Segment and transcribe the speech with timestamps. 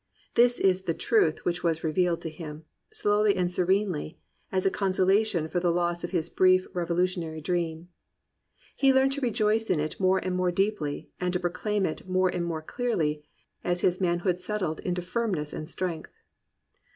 [0.33, 4.17] This is the truth which was revealed to him, slowly and serenely,
[4.51, 7.87] as a consolation for the loss of his brief revolutionary dream.
[8.75, 12.09] He learned to re joice in it more and more deeply, and to proclaim it
[12.09, 13.23] more and more clearly,
[13.63, 16.11] as his manhood settled into firmness and strength.